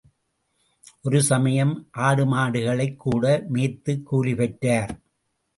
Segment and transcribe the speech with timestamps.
[1.05, 1.73] ஒரு சமயம்
[1.97, 4.93] ஆடுமாடுகளைக் கூட மேய்த்துக் கூலி பெற்றார்!